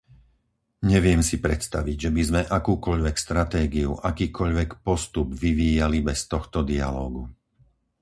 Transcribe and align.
Neviem 0.91 1.21
si 1.29 1.35
predstaviť, 1.45 1.97
že 2.09 2.09
by 2.15 2.21
sme 2.29 2.41
akúkoľvek 2.57 3.15
stratégiu, 3.25 3.91
akýkoľvek 4.09 4.69
postup 4.85 5.27
vyvíjali 5.43 5.97
bez 6.09 6.19
tohto 6.33 6.59
dialógu. 6.71 7.23